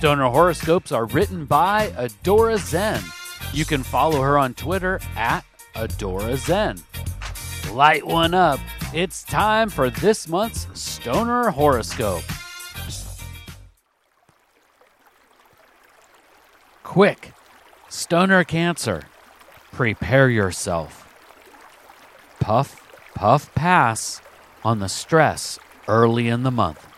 Stoner 0.00 0.30
horoscopes 0.30 0.92
are 0.92 1.04
written 1.04 1.44
by 1.44 1.88
Adora 1.88 2.56
Zen. 2.56 3.02
You 3.52 3.66
can 3.66 3.82
follow 3.82 4.22
her 4.22 4.38
on 4.38 4.54
Twitter 4.54 4.98
at 5.14 5.44
Adora 5.74 6.38
Zen. 6.38 6.78
Light 7.74 8.06
one 8.06 8.32
up. 8.32 8.60
It's 8.94 9.22
time 9.22 9.68
for 9.68 9.90
this 9.90 10.26
month's 10.26 10.66
Stoner 10.72 11.50
horoscope. 11.50 12.22
Quick, 16.82 17.34
Stoner 17.90 18.42
Cancer. 18.42 19.02
Prepare 19.70 20.30
yourself. 20.30 21.06
Puff, 22.40 22.88
puff, 23.14 23.54
pass 23.54 24.22
on 24.64 24.78
the 24.78 24.88
stress 24.88 25.58
early 25.86 26.28
in 26.28 26.42
the 26.42 26.50
month. 26.50 26.89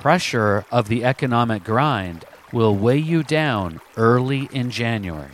Pressure 0.00 0.64
of 0.72 0.88
the 0.88 1.04
economic 1.04 1.62
grind 1.62 2.24
will 2.54 2.74
weigh 2.74 2.96
you 2.96 3.22
down 3.22 3.82
early 3.98 4.48
in 4.50 4.70
January. 4.70 5.32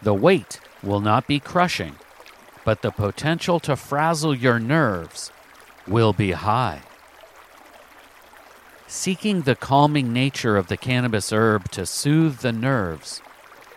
The 0.00 0.14
weight 0.14 0.60
will 0.82 1.00
not 1.00 1.26
be 1.26 1.38
crushing, 1.38 1.96
but 2.64 2.80
the 2.80 2.90
potential 2.90 3.60
to 3.60 3.76
frazzle 3.76 4.34
your 4.34 4.58
nerves 4.58 5.30
will 5.86 6.14
be 6.14 6.30
high. 6.30 6.80
Seeking 8.86 9.42
the 9.42 9.56
calming 9.56 10.14
nature 10.14 10.56
of 10.56 10.68
the 10.68 10.78
cannabis 10.78 11.34
herb 11.34 11.70
to 11.72 11.84
soothe 11.84 12.38
the 12.38 12.50
nerves 12.50 13.20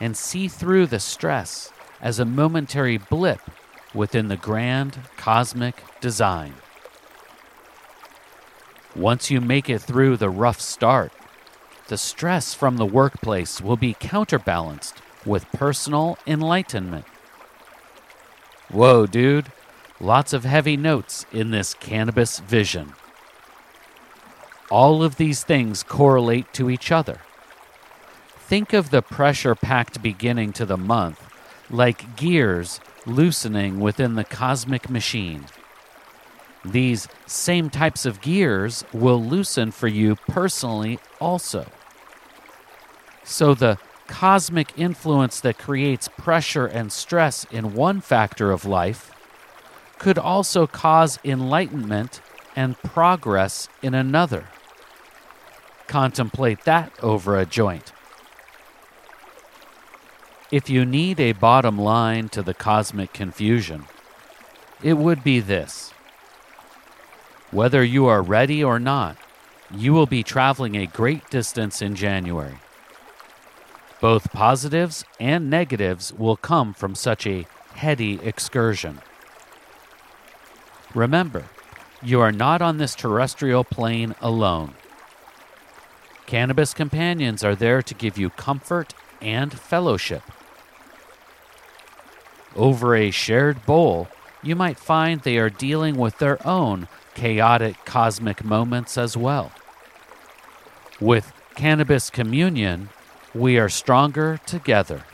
and 0.00 0.16
see 0.16 0.48
through 0.48 0.86
the 0.86 1.00
stress 1.00 1.70
as 2.00 2.18
a 2.18 2.24
momentary 2.24 2.96
blip 2.96 3.42
within 3.92 4.28
the 4.28 4.38
grand 4.38 5.00
cosmic 5.18 5.82
design. 6.00 6.54
Once 8.98 9.30
you 9.30 9.40
make 9.40 9.70
it 9.70 9.80
through 9.80 10.16
the 10.16 10.28
rough 10.28 10.60
start, 10.60 11.12
the 11.86 11.96
stress 11.96 12.52
from 12.52 12.76
the 12.76 12.84
workplace 12.84 13.60
will 13.60 13.76
be 13.76 13.94
counterbalanced 13.94 15.00
with 15.24 15.50
personal 15.52 16.18
enlightenment. 16.26 17.04
Whoa, 18.72 19.06
dude, 19.06 19.52
lots 20.00 20.32
of 20.32 20.44
heavy 20.44 20.76
notes 20.76 21.26
in 21.30 21.52
this 21.52 21.74
cannabis 21.74 22.40
vision. 22.40 22.94
All 24.68 25.04
of 25.04 25.16
these 25.16 25.44
things 25.44 25.84
correlate 25.84 26.52
to 26.54 26.68
each 26.68 26.90
other. 26.90 27.20
Think 28.40 28.72
of 28.72 28.90
the 28.90 29.00
pressure 29.00 29.54
packed 29.54 30.02
beginning 30.02 30.52
to 30.54 30.66
the 30.66 30.76
month 30.76 31.22
like 31.70 32.16
gears 32.16 32.80
loosening 33.06 33.78
within 33.78 34.16
the 34.16 34.24
cosmic 34.24 34.90
machine. 34.90 35.44
These 36.64 37.08
same 37.26 37.70
types 37.70 38.04
of 38.04 38.20
gears 38.20 38.84
will 38.92 39.22
loosen 39.22 39.70
for 39.70 39.88
you 39.88 40.16
personally 40.28 40.98
also. 41.20 41.66
So, 43.24 43.54
the 43.54 43.78
cosmic 44.06 44.72
influence 44.78 45.40
that 45.40 45.58
creates 45.58 46.08
pressure 46.08 46.66
and 46.66 46.90
stress 46.90 47.44
in 47.50 47.74
one 47.74 48.00
factor 48.00 48.50
of 48.50 48.64
life 48.64 49.12
could 49.98 50.18
also 50.18 50.66
cause 50.66 51.18
enlightenment 51.24 52.20
and 52.56 52.78
progress 52.78 53.68
in 53.82 53.94
another. 53.94 54.48
Contemplate 55.86 56.64
that 56.64 56.92
over 57.02 57.38
a 57.38 57.46
joint. 57.46 57.92
If 60.50 60.70
you 60.70 60.86
need 60.86 61.20
a 61.20 61.32
bottom 61.32 61.78
line 61.78 62.30
to 62.30 62.42
the 62.42 62.54
cosmic 62.54 63.12
confusion, 63.12 63.84
it 64.82 64.94
would 64.94 65.22
be 65.22 65.40
this. 65.40 65.92
Whether 67.50 67.82
you 67.82 68.06
are 68.06 68.20
ready 68.20 68.62
or 68.62 68.78
not, 68.78 69.16
you 69.70 69.94
will 69.94 70.06
be 70.06 70.22
traveling 70.22 70.76
a 70.76 70.86
great 70.86 71.30
distance 71.30 71.80
in 71.80 71.94
January. 71.94 72.58
Both 74.00 74.32
positives 74.32 75.04
and 75.18 75.48
negatives 75.48 76.12
will 76.12 76.36
come 76.36 76.74
from 76.74 76.94
such 76.94 77.26
a 77.26 77.46
heady 77.74 78.20
excursion. 78.22 79.00
Remember, 80.94 81.46
you 82.02 82.20
are 82.20 82.32
not 82.32 82.62
on 82.62 82.76
this 82.76 82.94
terrestrial 82.94 83.64
plane 83.64 84.14
alone. 84.20 84.74
Cannabis 86.26 86.74
companions 86.74 87.42
are 87.42 87.54
there 87.54 87.80
to 87.80 87.94
give 87.94 88.18
you 88.18 88.28
comfort 88.30 88.92
and 89.20 89.58
fellowship. 89.58 90.22
Over 92.54 92.94
a 92.94 93.10
shared 93.10 93.64
bowl, 93.64 94.08
you 94.42 94.54
might 94.54 94.78
find 94.78 95.20
they 95.20 95.38
are 95.38 95.50
dealing 95.50 95.96
with 95.96 96.18
their 96.18 96.44
own 96.46 96.88
chaotic 97.14 97.84
cosmic 97.84 98.44
moments 98.44 98.96
as 98.96 99.16
well. 99.16 99.52
With 101.00 101.32
Cannabis 101.54 102.10
Communion, 102.10 102.90
we 103.34 103.58
are 103.58 103.68
stronger 103.68 104.38
together. 104.46 105.04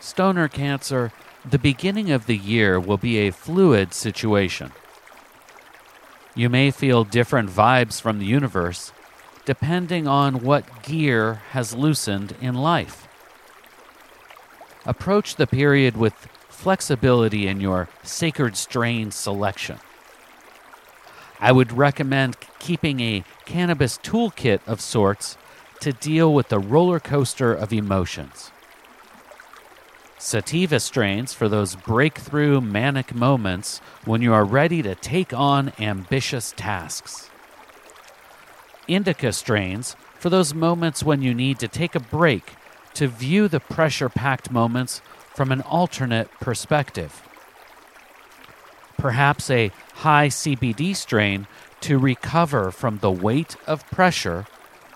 Stoner 0.00 0.48
Cancer, 0.48 1.12
the 1.48 1.58
beginning 1.58 2.10
of 2.10 2.26
the 2.26 2.36
year 2.36 2.78
will 2.78 2.98
be 2.98 3.18
a 3.18 3.32
fluid 3.32 3.94
situation. 3.94 4.72
You 6.34 6.50
may 6.50 6.70
feel 6.70 7.04
different 7.04 7.48
vibes 7.50 8.00
from 8.00 8.18
the 8.18 8.26
universe 8.26 8.92
depending 9.46 10.08
on 10.08 10.42
what 10.42 10.82
gear 10.82 11.34
has 11.52 11.72
loosened 11.72 12.34
in 12.40 12.54
life. 12.54 13.08
Approach 14.84 15.36
the 15.36 15.46
period 15.46 15.96
with 15.96 16.28
flexibility 16.56 17.46
in 17.46 17.60
your 17.60 17.88
sacred 18.02 18.56
strain 18.56 19.10
selection. 19.10 19.78
I 21.38 21.52
would 21.52 21.70
recommend 21.70 22.36
keeping 22.58 23.00
a 23.00 23.24
cannabis 23.44 23.98
toolkit 23.98 24.60
of 24.66 24.80
sorts 24.80 25.36
to 25.80 25.92
deal 25.92 26.32
with 26.32 26.48
the 26.48 26.58
roller 26.58 26.98
coaster 26.98 27.52
of 27.52 27.72
emotions. 27.74 28.50
Sativa 30.18 30.80
strains 30.80 31.34
for 31.34 31.46
those 31.46 31.76
breakthrough 31.76 32.62
manic 32.62 33.14
moments 33.14 33.78
when 34.06 34.22
you 34.22 34.32
are 34.32 34.44
ready 34.44 34.80
to 34.82 34.94
take 34.94 35.34
on 35.34 35.74
ambitious 35.78 36.54
tasks. 36.56 37.28
Indica 38.88 39.30
strains 39.32 39.94
for 40.18 40.30
those 40.30 40.54
moments 40.54 41.04
when 41.04 41.20
you 41.20 41.34
need 41.34 41.58
to 41.58 41.68
take 41.68 41.94
a 41.94 42.00
break 42.00 42.54
to 42.96 43.06
view 43.06 43.46
the 43.46 43.60
pressure 43.60 44.08
packed 44.08 44.50
moments 44.50 45.02
from 45.34 45.52
an 45.52 45.60
alternate 45.62 46.30
perspective. 46.40 47.22
Perhaps 48.96 49.50
a 49.50 49.70
high 49.96 50.28
CBD 50.28 50.96
strain 50.96 51.46
to 51.82 51.98
recover 51.98 52.70
from 52.70 52.98
the 52.98 53.10
weight 53.10 53.56
of 53.66 53.86
pressure 53.90 54.46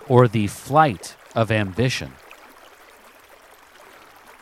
or 0.07 0.27
the 0.27 0.47
flight 0.47 1.15
of 1.35 1.51
ambition. 1.51 2.13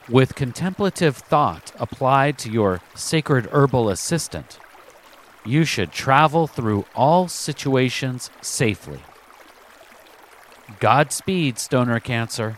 With 0.08 0.36
contemplative 0.36 1.18
thought 1.18 1.74
applied 1.78 2.38
to 2.40 2.50
your 2.50 2.80
sacred 2.96 3.48
herbal 3.52 3.90
assistant, 3.90 4.58
you 5.46 5.66
should 5.66 5.92
travel 5.92 6.48
through 6.48 6.86
all 6.96 7.28
situations 7.28 8.31
safely. 8.42 9.01
Godspeed, 10.80 11.60
Stoner 11.60 12.00
Cancer. 12.00 12.57